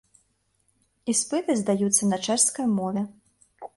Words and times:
Іспыты 1.13 1.51
здаюцца 1.61 2.03
на 2.13 2.17
чэшскай 2.29 2.65
мове. 2.79 3.01